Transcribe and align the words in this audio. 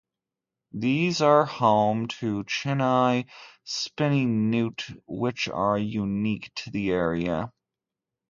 These 0.73 1.21
are 1.21 1.45
home 1.45 2.07
to 2.07 2.43
Chinhai 2.45 3.27
Spiny 3.65 4.25
Newt, 4.25 4.87
which 5.05 5.47
are 5.47 5.77
unique 5.77 6.51
to 6.55 6.71
the 6.71 6.89
area. 6.89 7.51